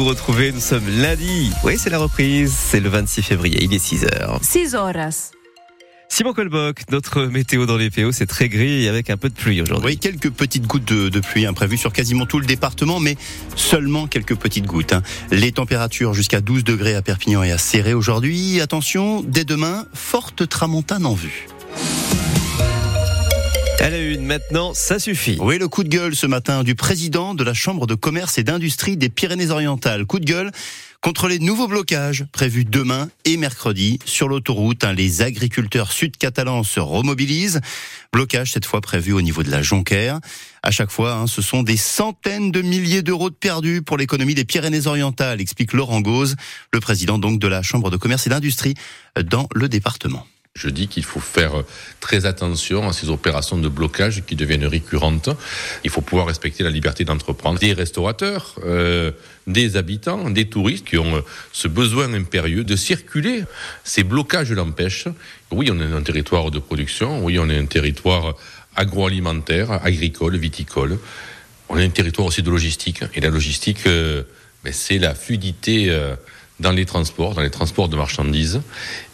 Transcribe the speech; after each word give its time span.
vous 0.00 0.06
retrouver. 0.06 0.50
Nous 0.50 0.60
sommes 0.60 0.88
lundi. 0.88 1.50
Oui, 1.62 1.76
c'est 1.76 1.90
la 1.90 1.98
reprise. 1.98 2.54
C'est 2.56 2.80
le 2.80 2.88
26 2.88 3.22
février. 3.22 3.58
Il 3.62 3.74
est 3.74 3.84
6h. 3.84 4.42
6 4.42 4.74
horas. 4.74 5.32
Simon 6.08 6.32
Colboc, 6.32 6.90
notre 6.90 7.26
météo 7.26 7.66
dans 7.66 7.76
les 7.76 7.90
PO, 7.90 8.10
c'est 8.10 8.26
très 8.26 8.48
gris 8.48 8.84
et 8.84 8.88
avec 8.88 9.10
un 9.10 9.18
peu 9.18 9.28
de 9.28 9.34
pluie 9.34 9.60
aujourd'hui. 9.60 9.86
Oui, 9.86 9.98
quelques 9.98 10.30
petites 10.30 10.66
gouttes 10.66 10.86
de, 10.86 11.20
pluie 11.20 11.44
imprévues 11.44 11.76
sur 11.76 11.92
quasiment 11.92 12.24
tout 12.24 12.40
le 12.40 12.46
département, 12.46 12.98
mais 12.98 13.16
seulement 13.56 14.06
quelques 14.06 14.36
petites 14.36 14.66
gouttes. 14.66 14.94
Hein. 14.94 15.02
Les 15.30 15.52
températures 15.52 16.14
jusqu'à 16.14 16.40
12 16.40 16.64
degrés 16.64 16.94
à 16.94 17.02
Perpignan 17.02 17.42
et 17.42 17.52
à 17.52 17.58
Serré 17.58 17.92
aujourd'hui. 17.92 18.60
Attention, 18.62 19.22
dès 19.22 19.44
demain, 19.44 19.84
forte 19.92 20.48
tramontane 20.48 21.04
en 21.04 21.14
vue. 21.14 21.46
À 23.80 23.88
la 23.88 23.98
une, 23.98 24.26
maintenant, 24.26 24.74
ça 24.74 24.98
suffit. 24.98 25.38
Oui, 25.40 25.58
le 25.58 25.66
coup 25.66 25.84
de 25.84 25.88
gueule 25.88 26.14
ce 26.14 26.26
matin 26.26 26.64
du 26.64 26.74
président 26.74 27.34
de 27.34 27.42
la 27.42 27.54
Chambre 27.54 27.86
de 27.86 27.94
commerce 27.94 28.36
et 28.36 28.44
d'industrie 28.44 28.98
des 28.98 29.08
Pyrénées-Orientales. 29.08 30.04
Coup 30.04 30.20
de 30.20 30.26
gueule 30.26 30.52
contre 31.00 31.28
les 31.28 31.38
nouveaux 31.38 31.66
blocages 31.66 32.26
prévus 32.30 32.66
demain 32.66 33.08
et 33.24 33.38
mercredi 33.38 33.98
sur 34.04 34.28
l'autoroute. 34.28 34.84
Hein, 34.84 34.92
les 34.92 35.22
agriculteurs 35.22 35.92
sud-catalans 35.92 36.62
se 36.62 36.78
remobilisent. 36.78 37.62
Blocage 38.12 38.52
cette 38.52 38.66
fois 38.66 38.82
prévu 38.82 39.14
au 39.14 39.22
niveau 39.22 39.42
de 39.42 39.50
la 39.50 39.62
Jonquère. 39.62 40.20
À 40.62 40.70
chaque 40.70 40.90
fois, 40.90 41.14
hein, 41.14 41.26
ce 41.26 41.40
sont 41.40 41.62
des 41.62 41.78
centaines 41.78 42.52
de 42.52 42.60
milliers 42.60 43.00
d'euros 43.00 43.30
de 43.30 43.34
perdus 43.34 43.80
pour 43.80 43.96
l'économie 43.96 44.34
des 44.34 44.44
Pyrénées-Orientales, 44.44 45.40
explique 45.40 45.72
Laurent 45.72 46.02
Gauze, 46.02 46.36
le 46.74 46.80
président 46.80 47.18
donc 47.18 47.40
de 47.40 47.48
la 47.48 47.62
Chambre 47.62 47.90
de 47.90 47.96
commerce 47.96 48.26
et 48.26 48.30
d'industrie 48.30 48.74
dans 49.24 49.48
le 49.54 49.70
département. 49.70 50.26
Je 50.56 50.68
dis 50.68 50.88
qu'il 50.88 51.04
faut 51.04 51.20
faire 51.20 51.62
très 52.00 52.26
attention 52.26 52.88
à 52.88 52.92
ces 52.92 53.08
opérations 53.08 53.56
de 53.56 53.68
blocage 53.68 54.24
qui 54.26 54.34
deviennent 54.34 54.66
récurrentes. 54.66 55.30
Il 55.84 55.90
faut 55.90 56.00
pouvoir 56.00 56.26
respecter 56.26 56.64
la 56.64 56.70
liberté 56.70 57.04
d'entreprendre 57.04 57.60
des 57.60 57.72
restaurateurs, 57.72 58.56
euh, 58.64 59.12
des 59.46 59.76
habitants, 59.76 60.28
des 60.28 60.46
touristes 60.46 60.84
qui 60.84 60.98
ont 60.98 61.18
euh, 61.18 61.20
ce 61.52 61.68
besoin 61.68 62.12
impérieux 62.14 62.64
de 62.64 62.74
circuler. 62.74 63.44
Ces 63.84 64.02
blocages 64.02 64.50
l'empêchent. 64.50 65.06
Oui, 65.52 65.70
on 65.70 65.80
est 65.80 65.94
un 65.94 66.02
territoire 66.02 66.50
de 66.50 66.58
production, 66.58 67.24
oui, 67.24 67.38
on 67.38 67.48
est 67.48 67.56
un 67.56 67.66
territoire 67.66 68.34
agroalimentaire, 68.74 69.70
agricole, 69.70 70.36
viticole. 70.36 70.98
On 71.68 71.78
est 71.78 71.84
un 71.84 71.90
territoire 71.90 72.26
aussi 72.26 72.42
de 72.42 72.50
logistique. 72.50 73.02
Et 73.14 73.20
la 73.20 73.30
logistique, 73.30 73.86
euh, 73.86 74.24
ben, 74.64 74.72
c'est 74.72 74.98
la 74.98 75.14
fluidité 75.14 75.96
dans 76.60 76.72
les 76.72 76.84
transports, 76.84 77.34
dans 77.34 77.42
les 77.42 77.50
transports 77.50 77.88
de 77.88 77.96
marchandises. 77.96 78.60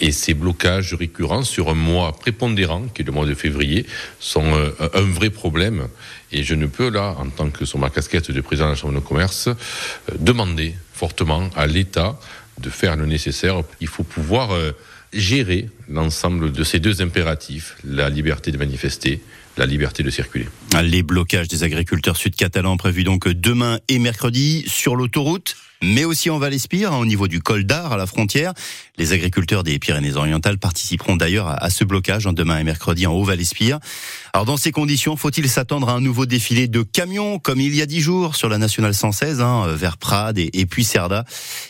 Et 0.01 0.13
ces 0.13 0.35
blocages 0.35 0.95
récurrents 0.95 1.43
sur 1.43 1.71
un 1.71 1.75
mois 1.75 2.13
prépondérant, 2.13 2.87
qui 2.93 3.03
est 3.03 3.05
le 3.05 3.13
mois 3.13 3.25
de 3.25 3.35
février, 3.35 3.87
sont 4.21 4.45
euh, 4.45 4.73
un 4.93 5.03
vrai 5.03 5.31
problème. 5.31 5.89
Et 6.33 6.43
je 6.43 6.55
ne 6.55 6.67
peux 6.67 6.91
là, 6.91 7.15
en 7.19 7.31
tant 7.31 7.49
que 7.51 7.65
sur 7.65 7.79
ma 7.79 7.89
casquette 7.89 8.31
de 8.31 8.41
président 8.41 8.67
de 8.67 8.73
la 8.73 8.77
Chambre 8.77 8.95
de 8.95 9.01
commerce, 9.01 9.47
euh, 9.49 9.55
demander 10.19 10.75
fortement 10.93 11.49
à 11.57 11.67
l'État 11.67 12.19
de 12.61 12.69
faire 12.69 12.97
le 12.97 13.07
nécessaire. 13.07 13.63
Il 13.81 13.89
faut 13.89 14.03
pouvoir 14.03 14.53
euh, 14.53 14.73
gérer 15.13 15.69
l'ensemble 15.89 16.51
de 16.53 16.65
ces 16.65 16.81
deux 16.81 17.01
impératifs, 17.01 17.77
la 17.85 18.11
liberté 18.11 18.51
de 18.51 18.59
manifester, 18.59 19.23
la 19.57 19.67
liberté 19.67 20.03
de 20.03 20.11
circuler. 20.11 20.49
Les 20.83 21.03
blocages 21.03 21.49
des 21.49 21.63
agriculteurs 21.63 22.17
sud-catalans 22.17 22.77
prévus 22.77 23.05
donc 23.05 23.29
demain 23.29 23.79
et 23.89 23.99
mercredi 23.99 24.65
sur 24.67 24.97
l'autoroute 24.97 25.57
mais 25.83 26.05
aussi 26.05 26.31
en 26.31 26.39
Val-Espire, 26.39 26.93
hein, 26.93 26.99
au 26.99 27.07
niveau 27.07 27.29
du 27.29 27.41
col 27.41 27.65
d'Ar, 27.65 27.93
à 27.93 27.97
la 27.97 28.07
frontière. 28.07 28.53
Les 28.99 29.13
agriculteurs 29.13 29.63
des 29.63 29.79
Pyrénées-Orientales 29.79 30.59
participeront 30.59 31.17
d'ailleurs 31.17 31.49
à, 31.49 31.71
ce 31.71 31.85
blocage 31.85 32.27
hein, 32.27 32.33
demain 32.33 32.59
et 32.59 32.65
mercredi 32.65 33.07
en 33.07 33.13
Haut-Val-Espire. 33.13 33.79
Alors 34.33 34.47
dans 34.47 34.57
ces 34.57 34.73
conditions, 34.73 35.17
faut-il 35.17 35.49
s'attendre 35.49 35.89
à 35.89 35.93
un 35.93 36.01
nouveau 36.01 36.27
défilé 36.27 36.69
de 36.69 36.83
camions 36.83 37.39
comme 37.39 37.61
il 37.61 37.75
y 37.75 37.83
a 37.83 37.87
dix 37.87 38.01
jours 38.01 38.37
sur 38.37 38.49
la 38.49 38.59
nationale 38.59 38.95
116 38.95 39.41
hein, 39.41 39.67
vers 39.69 39.97
Prades 39.97 40.39
et, 40.39 40.51
et 40.53 40.67
puis 40.67 40.85
Cerda? 40.85 41.25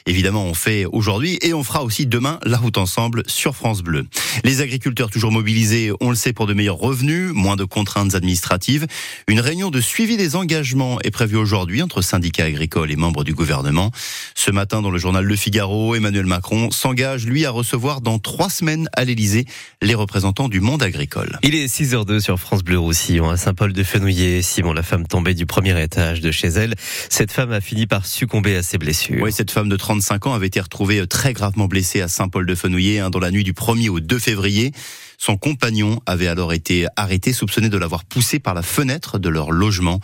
Évidemment, 0.07 0.45
on 0.45 0.55
fait 0.55 0.85
aujourd'hui 0.85 1.39
et 1.43 1.55
on 1.55 1.65
fera 1.65 1.83
aussi 1.83 2.07
demain 2.07 2.39
la 2.45 2.59
route 2.59 2.79
ensemble 2.79 3.23
sur 3.27 3.55
France 3.57 3.83
Bleu. 3.83 4.07
Les 4.45 4.61
agriculteurs 4.61 5.11
toujours 5.11 5.33
mobilisés, 5.33 5.93
on 6.01 6.11
le 6.11 6.17
sait, 6.17 6.33
pour 6.33 6.47
de 6.47 6.55
meilleurs 6.55 6.77
revenus, 6.77 7.33
moins 7.33 7.57
de 7.57 7.65
contraintes 7.65 8.15
administratives. 8.15 8.87
Une 9.29 9.41
réunion 9.41 9.71
de 9.71 9.81
suivi 9.81 10.17
des 10.17 10.37
engagements 10.37 10.99
est 11.03 11.11
prévue 11.11 11.37
aujourd'hui 11.37 11.83
entre 11.83 12.03
syndicats 12.03 12.45
agricoles 12.45 12.91
et 12.91 12.97
membres 12.97 13.25
du 13.25 13.35
gouvernement. 13.35 13.91
Ce 14.35 14.51
matin, 14.51 14.83
dans 14.83 14.91
le 14.91 14.99
journal 14.99 15.25
Le 15.25 15.37
Figaro, 15.37 15.95
Emmanuel 15.95 16.27
Macron 16.27 16.71
s'engage, 16.71 17.27
lui, 17.27 17.45
à 17.45 17.51
recevoir 17.51 18.01
dans 18.01 18.19
trois 18.19 18.51
semaines 18.51 18.89
à 18.95 19.05
l'Elysée 19.05 19.47
les 19.83 19.95
représentants 19.95 20.49
du 20.49 20.61
monde 20.61 20.83
agricole. 20.83 21.39
Il 21.43 21.55
est 21.55 21.67
6h02 21.67 22.21
sur 22.21 22.39
France 22.39 22.63
Bleu 22.63 22.79
Roussillon, 22.79 23.31
à 23.31 23.37
Saint-Paul-de-Fenouillet. 23.37 24.43
Simon, 24.43 24.73
la 24.73 24.83
femme 24.83 25.07
tombée 25.07 25.35
du 25.35 25.47
premier 25.47 25.81
étage 25.83 26.21
de 26.21 26.31
chez 26.31 26.49
elle. 26.49 26.75
Cette 27.09 27.33
femme 27.33 27.53
a 27.53 27.61
fini 27.61 27.87
par 27.87 28.07
succomber 28.07 28.57
à 28.57 28.63
ses 28.63 28.79
blessures. 28.79 29.23
Oui, 29.23 29.33
cette 29.33 29.51
femme 29.51 29.69
de 29.69 29.77
35 29.77 30.27
ans 30.27 30.35
avait 30.35 30.47
été 30.47 30.61
retrouvée 30.61 31.07
très 31.07 31.33
gravement 31.33 31.67
blessée 31.67 32.01
à 32.01 32.09
Saint-Paul-de-Fenouillet 32.09 33.01
hein, 33.01 33.11
dans 33.11 33.21
la 33.21 33.31
nuit 33.31 33.45
du 33.45 33.53
1er 33.53 33.89
au 33.89 34.01
2 34.01 34.19
février. 34.19 34.73
Son 35.19 35.37
compagnon 35.37 36.01
avait 36.07 36.29
alors 36.29 36.53
été 36.53 36.87
arrêté, 36.97 37.33
soupçonné 37.33 37.69
de 37.69 37.79
l'avoir 37.79 38.05
poussé 38.05 38.39
par 38.39 38.55
la 38.55 38.63
fenêtre 38.63 39.19
de 39.19 39.29
leur 39.29 39.51
logement. 39.51 40.01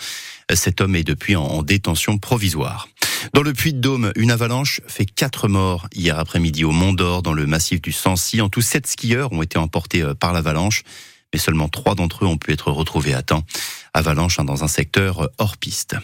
Cet 0.52 0.80
homme 0.80 0.96
est 0.96 1.04
depuis 1.04 1.36
en 1.36 1.62
détention 1.62 2.18
provisoire. 2.18 2.88
Dans 3.32 3.42
le 3.42 3.52
Puy-de-Dôme, 3.52 4.12
une 4.16 4.30
avalanche 4.30 4.80
fait 4.86 5.06
quatre 5.06 5.48
morts 5.48 5.86
hier 5.94 6.18
après-midi 6.18 6.64
au 6.64 6.72
Mont 6.72 6.92
d'Or, 6.92 7.22
dans 7.22 7.32
le 7.32 7.46
massif 7.46 7.80
du 7.80 7.92
Sancy. 7.92 8.40
En 8.40 8.48
tout, 8.48 8.60
sept 8.60 8.86
skieurs 8.86 9.32
ont 9.32 9.42
été 9.42 9.58
emportés 9.58 10.02
euh, 10.02 10.14
par 10.14 10.32
l'avalanche, 10.32 10.82
mais 11.32 11.38
seulement 11.38 11.68
trois 11.68 11.94
d'entre 11.94 12.24
eux 12.24 12.28
ont 12.28 12.36
pu 12.36 12.52
être 12.52 12.70
retrouvés 12.72 13.14
à 13.14 13.22
temps. 13.22 13.44
Avalanche 13.94 14.38
hein, 14.38 14.44
dans 14.44 14.64
un 14.64 14.68
secteur 14.68 15.20
euh, 15.20 15.26
hors 15.38 15.56
piste. 15.56 15.96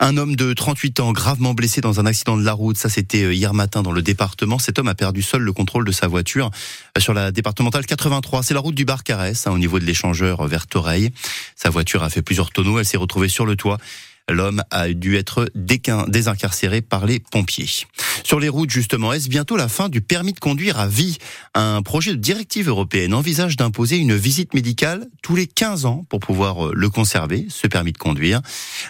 Un 0.00 0.16
homme 0.16 0.34
de 0.34 0.52
38 0.52 1.00
ans 1.00 1.12
gravement 1.12 1.54
blessé 1.54 1.80
dans 1.80 2.00
un 2.00 2.06
accident 2.06 2.36
de 2.36 2.44
la 2.44 2.52
route. 2.52 2.76
Ça, 2.76 2.88
c'était 2.88 3.24
euh, 3.24 3.34
hier 3.34 3.54
matin 3.54 3.82
dans 3.82 3.92
le 3.92 4.02
département. 4.02 4.58
Cet 4.58 4.78
homme 4.78 4.88
a 4.88 4.94
perdu 4.94 5.22
seul 5.22 5.42
le 5.42 5.52
contrôle 5.52 5.84
de 5.84 5.92
sa 5.92 6.08
voiture 6.08 6.50
sur 6.98 7.14
la 7.14 7.30
départementale 7.30 7.86
83. 7.86 8.42
C'est 8.42 8.54
la 8.54 8.60
route 8.60 8.74
du 8.74 8.84
Barcarès, 8.84 9.46
hein, 9.46 9.52
au 9.52 9.58
niveau 9.58 9.78
de 9.78 9.84
l'échangeur 9.84 10.46
vers 10.48 10.66
Toreil. 10.66 11.10
Sa 11.54 11.70
voiture 11.70 12.02
a 12.02 12.10
fait 12.10 12.22
plusieurs 12.22 12.50
tonneaux. 12.50 12.78
Elle 12.78 12.86
s'est 12.86 12.96
retrouvée 12.96 13.28
sur 13.28 13.46
le 13.46 13.54
toit. 13.54 13.78
L'homme 14.30 14.62
a 14.70 14.88
dû 14.88 15.16
être 15.16 15.50
désincarcéré 15.54 16.80
par 16.80 17.06
les 17.06 17.20
pompiers. 17.20 17.68
Sur 18.22 18.40
les 18.40 18.48
routes, 18.48 18.70
justement, 18.70 19.12
est-ce 19.12 19.28
bientôt 19.28 19.56
la 19.56 19.68
fin 19.68 19.88
du 19.88 20.00
permis 20.00 20.32
de 20.32 20.38
conduire 20.38 20.78
à 20.78 20.86
vie? 20.86 21.18
Un 21.54 21.82
projet 21.82 22.12
de 22.12 22.16
directive 22.16 22.68
européenne 22.68 23.14
envisage 23.14 23.56
d'imposer 23.56 23.96
une 23.96 24.14
visite 24.14 24.54
médicale 24.54 25.06
tous 25.22 25.34
les 25.34 25.46
15 25.46 25.84
ans 25.84 26.04
pour 26.08 26.20
pouvoir 26.20 26.66
euh, 26.66 26.72
le 26.74 26.90
conserver, 26.90 27.46
ce 27.48 27.66
permis 27.66 27.92
de 27.92 27.98
conduire. 27.98 28.40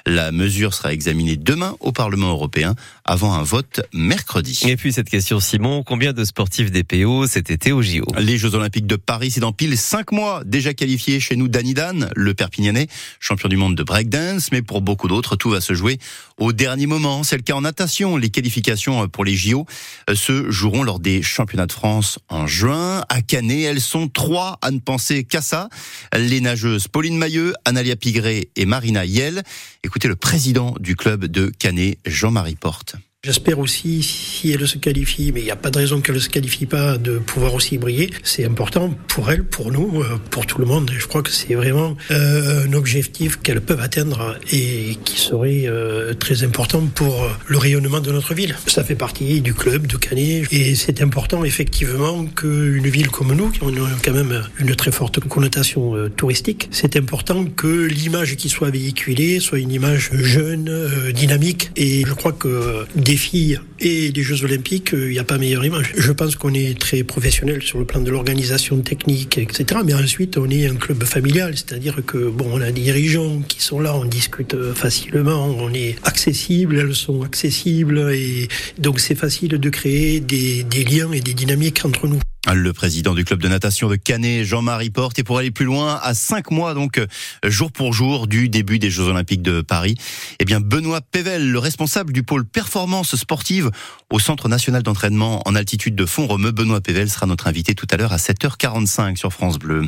La 0.06 0.32
mesure 0.32 0.74
sera 0.74 0.92
examinée 0.92 1.36
demain 1.36 1.76
au 1.80 1.92
Parlement 1.92 2.30
européen 2.30 2.74
avant 3.10 3.34
un 3.34 3.42
vote 3.42 3.80
mercredi. 3.92 4.60
Et 4.68 4.76
puis 4.76 4.92
cette 4.92 5.10
question, 5.10 5.40
Simon, 5.40 5.82
combien 5.82 6.12
de 6.12 6.24
sportifs 6.24 6.70
DPO 6.70 7.26
cet 7.26 7.50
été 7.50 7.72
au 7.72 7.82
JO 7.82 8.04
Les 8.18 8.38
Jeux 8.38 8.54
Olympiques 8.54 8.86
de 8.86 8.94
Paris, 8.94 9.32
c'est 9.32 9.40
dans 9.40 9.50
pile 9.52 9.76
5 9.76 10.12
mois. 10.12 10.44
Déjà 10.46 10.74
qualifié 10.74 11.18
chez 11.18 11.34
nous 11.34 11.48
Danny 11.48 11.74
Dan, 11.74 12.08
le 12.14 12.34
Perpignanais, 12.34 12.86
champion 13.18 13.48
du 13.48 13.56
monde 13.56 13.74
de 13.74 13.82
breakdance, 13.82 14.52
mais 14.52 14.62
pour 14.62 14.80
beaucoup 14.80 15.08
d'autres, 15.08 15.34
tout 15.34 15.50
va 15.50 15.60
se 15.60 15.74
jouer 15.74 15.98
au 16.38 16.52
dernier 16.52 16.86
moment. 16.86 17.24
C'est 17.24 17.36
le 17.36 17.42
cas 17.42 17.54
en 17.54 17.62
natation. 17.62 18.16
Les 18.16 18.30
qualifications 18.30 19.08
pour 19.08 19.24
les 19.24 19.34
JO 19.34 19.66
euh, 20.08 20.14
se 20.14 20.48
joueront 20.48 20.84
lors 20.84 21.00
des 21.00 21.20
championnats 21.20 21.66
de 21.66 21.72
France 21.72 22.20
en 22.28 22.46
juin. 22.46 23.04
À 23.08 23.22
Canet, 23.22 23.64
elles 23.64 23.80
sont 23.80 24.06
trois 24.06 24.60
à 24.62 24.70
ne 24.70 24.78
penser 24.78 25.24
qu'à 25.24 25.42
ça. 25.42 25.68
Les 26.16 26.40
nageuses 26.40 26.86
Pauline 26.86 27.18
Mailleux, 27.18 27.54
Analia 27.64 27.96
Pigré 27.96 28.50
et 28.54 28.66
Marina 28.66 29.04
Yel. 29.04 29.42
Écoutez 29.82 30.06
le 30.06 30.14
président 30.14 30.76
du 30.78 30.94
club 30.94 31.24
de 31.24 31.50
Canet, 31.58 31.98
Jean-Marie 32.06 32.54
Porte. 32.54 32.99
J'espère 33.22 33.58
aussi, 33.58 34.02
si 34.02 34.50
elle 34.50 34.66
se 34.66 34.78
qualifie, 34.78 35.30
mais 35.30 35.40
il 35.40 35.44
n'y 35.44 35.50
a 35.50 35.56
pas 35.56 35.68
de 35.68 35.76
raison 35.76 36.00
qu'elle 36.00 36.14
ne 36.14 36.20
se 36.20 36.30
qualifie 36.30 36.64
pas, 36.64 36.96
de 36.96 37.18
pouvoir 37.18 37.52
aussi 37.52 37.76
briller. 37.76 38.08
C'est 38.22 38.46
important 38.46 38.94
pour 39.08 39.30
elle, 39.30 39.44
pour 39.44 39.70
nous, 39.70 40.00
euh, 40.00 40.18
pour 40.30 40.46
tout 40.46 40.58
le 40.58 40.64
monde. 40.64 40.90
Je 40.98 41.06
crois 41.06 41.22
que 41.22 41.30
c'est 41.30 41.52
vraiment 41.52 41.98
euh, 42.10 42.64
un 42.66 42.72
objectif 42.72 43.36
qu'elles 43.42 43.60
peuvent 43.60 43.82
atteindre 43.82 44.38
et 44.50 44.96
qui 45.04 45.20
serait 45.20 45.64
euh, 45.66 46.14
très 46.14 46.44
important 46.44 46.80
pour 46.94 47.28
le 47.46 47.58
rayonnement 47.58 48.00
de 48.00 48.10
notre 48.10 48.32
ville. 48.32 48.56
Ça 48.66 48.84
fait 48.84 48.94
partie 48.94 49.42
du 49.42 49.52
club 49.52 49.86
de 49.86 49.98
Canet 49.98 50.50
et 50.50 50.74
c'est 50.74 51.02
important 51.02 51.44
effectivement 51.44 52.24
qu'une 52.24 52.88
ville 52.88 53.10
comme 53.10 53.34
nous, 53.34 53.50
qui 53.50 53.60
a 53.62 53.68
quand 54.02 54.14
même 54.14 54.44
une 54.58 54.74
très 54.74 54.92
forte 54.92 55.20
connotation 55.20 56.08
touristique, 56.16 56.68
c'est 56.70 56.96
important 56.96 57.44
que 57.44 57.84
l'image 57.84 58.36
qui 58.36 58.48
soit 58.48 58.70
véhiculée 58.70 59.40
soit 59.40 59.58
une 59.58 59.72
image 59.72 60.08
jeune, 60.14 61.12
dynamique 61.12 61.70
et 61.76 62.02
je 62.06 62.14
crois 62.14 62.32
que 62.32 62.86
filles 63.16 63.60
et 63.78 64.10
des 64.12 64.22
Jeux 64.22 64.44
Olympiques, 64.44 64.94
euh, 64.94 65.08
il 65.08 65.12
n'y 65.12 65.18
a 65.18 65.24
pas 65.24 65.38
meilleure 65.38 65.64
image. 65.64 65.92
Je 65.96 66.12
pense 66.12 66.36
qu'on 66.36 66.54
est 66.54 66.78
très 66.78 67.02
professionnel 67.02 67.62
sur 67.62 67.78
le 67.78 67.84
plan 67.84 68.00
de 68.00 68.10
l'organisation 68.10 68.80
technique, 68.80 69.38
etc. 69.38 69.80
Mais 69.84 69.94
ensuite, 69.94 70.36
on 70.38 70.48
est 70.50 70.66
un 70.66 70.76
club 70.76 71.02
familial, 71.04 71.56
c'est-à-dire 71.56 72.00
que 72.06 72.28
bon, 72.28 72.46
on 72.52 72.60
a 72.60 72.70
des 72.72 72.82
dirigeants 72.82 73.40
qui 73.48 73.62
sont 73.62 73.80
là, 73.80 73.96
on 73.96 74.04
discute 74.04 74.56
facilement, 74.74 75.46
on 75.58 75.72
est 75.72 75.96
accessible, 76.04 76.78
elles 76.78 76.94
sont 76.94 77.22
accessibles, 77.22 78.10
et 78.12 78.48
donc 78.78 79.00
c'est 79.00 79.14
facile 79.14 79.50
de 79.50 79.70
créer 79.70 80.20
des, 80.20 80.62
des 80.62 80.84
liens 80.84 81.12
et 81.12 81.20
des 81.20 81.34
dynamiques 81.34 81.84
entre 81.84 82.06
nous. 82.06 82.20
Le 82.54 82.72
président 82.72 83.14
du 83.14 83.24
club 83.24 83.40
de 83.40 83.48
natation 83.48 83.88
de 83.88 83.96
Canet, 83.96 84.44
Jean-Marie 84.44 84.90
Porte, 84.90 85.18
et 85.18 85.22
pour 85.22 85.38
aller 85.38 85.50
plus 85.50 85.64
loin, 85.64 86.00
à 86.02 86.14
cinq 86.14 86.50
mois 86.50 86.74
donc 86.74 87.00
jour 87.44 87.70
pour 87.70 87.92
jour 87.92 88.26
du 88.26 88.48
début 88.48 88.78
des 88.78 88.90
Jeux 88.90 89.04
Olympiques 89.04 89.42
de 89.42 89.60
Paris, 89.60 89.94
eh 90.40 90.44
bien 90.44 90.60
Benoît 90.60 91.00
Pével, 91.00 91.50
le 91.50 91.58
responsable 91.58 92.12
du 92.12 92.22
pôle 92.22 92.44
performance 92.44 93.14
sportive 93.14 93.70
au 94.10 94.18
Centre 94.18 94.48
national 94.48 94.82
d'entraînement 94.82 95.42
en 95.46 95.54
altitude 95.54 95.94
de 95.94 96.06
Font-Romeu, 96.06 96.50
Benoît 96.50 96.80
Pével 96.80 97.08
sera 97.08 97.26
notre 97.26 97.46
invité 97.46 97.74
tout 97.74 97.86
à 97.90 97.96
l'heure 97.96 98.12
à 98.12 98.16
7h45 98.16 99.16
sur 99.16 99.32
France 99.32 99.58
Bleu. 99.58 99.84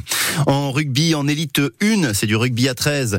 En 0.47 0.71
rugby, 0.71 1.15
en 1.15 1.27
élite 1.27 1.61
1, 1.81 2.15
c'est 2.15 2.27
du 2.27 2.37
rugby 2.37 2.69
à 2.69 2.75
13. 2.75 3.19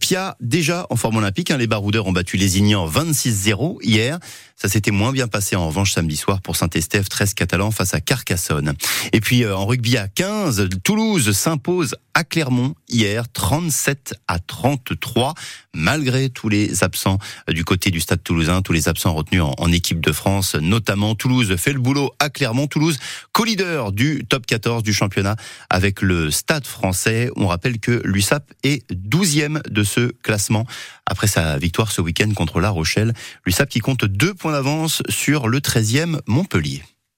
Pia, 0.00 0.36
déjà 0.40 0.86
en 0.90 0.96
forme 0.96 1.18
olympique, 1.18 1.50
hein, 1.50 1.58
les 1.58 1.68
baroudeurs 1.68 2.06
ont 2.06 2.12
battu 2.12 2.36
les 2.36 2.58
Ignans 2.58 2.88
26-0 2.88 3.78
hier. 3.82 4.18
Ça 4.60 4.68
s'était 4.68 4.90
moins 4.90 5.10
bien 5.10 5.26
passé 5.26 5.56
en 5.56 5.66
revanche 5.68 5.92
samedi 5.92 6.16
soir 6.16 6.42
pour 6.42 6.54
Saint-Estèphe, 6.54 7.08
13 7.08 7.32
catalans 7.32 7.70
face 7.70 7.94
à 7.94 8.02
Carcassonne. 8.02 8.74
Et 9.14 9.20
puis 9.20 9.42
euh, 9.42 9.56
en 9.56 9.64
rugby 9.64 9.96
à 9.96 10.06
15, 10.06 10.68
Toulouse 10.84 11.32
s'impose 11.32 11.94
à 12.12 12.24
Clermont 12.24 12.74
hier 12.86 13.24
37 13.32 14.14
à 14.28 14.38
33 14.38 15.32
malgré 15.74 16.28
tous 16.28 16.48
les 16.48 16.82
absents 16.84 17.18
du 17.48 17.64
côté 17.64 17.90
du 17.90 18.00
stade 18.00 18.22
toulousain, 18.22 18.60
tous 18.60 18.72
les 18.72 18.88
absents 18.88 19.14
retenus 19.14 19.42
en, 19.42 19.70
équipe 19.72 20.00
de 20.00 20.12
France, 20.12 20.56
notamment 20.56 21.14
Toulouse 21.14 21.54
fait 21.56 21.72
le 21.72 21.78
boulot 21.78 22.10
à 22.18 22.28
Clermont. 22.28 22.66
Toulouse, 22.66 22.98
co-leader 23.32 23.92
du 23.92 24.24
top 24.28 24.46
14 24.46 24.82
du 24.82 24.92
championnat 24.92 25.36
avec 25.70 26.02
le 26.02 26.30
stade 26.30 26.66
français. 26.66 27.30
On 27.36 27.46
rappelle 27.46 27.78
que 27.78 28.02
l'USAP 28.04 28.52
est 28.64 28.84
12e 28.92 29.62
de 29.68 29.84
ce 29.84 30.12
classement 30.22 30.66
après 31.06 31.28
sa 31.28 31.56
victoire 31.56 31.92
ce 31.92 32.00
week-end 32.00 32.32
contre 32.34 32.60
La 32.60 32.70
Rochelle. 32.70 33.14
L'USAP 33.46 33.68
qui 33.68 33.78
compte 33.78 34.04
deux 34.04 34.34
points 34.50 34.56
d'avance 34.56 35.02
sur 35.08 35.48
le 35.48 35.60
13e 35.60 36.20
Montpellier. 36.26 36.82